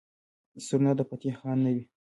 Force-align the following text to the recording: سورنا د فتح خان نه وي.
سورنا 0.65 0.91
د 0.97 1.01
فتح 1.09 1.33
خان 1.39 1.57
نه 1.65 1.71
وي. 1.75 1.83